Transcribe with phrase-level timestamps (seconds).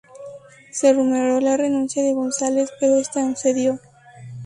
[0.71, 3.79] Se rumoreó la renuncia de González, pero esta no se dio.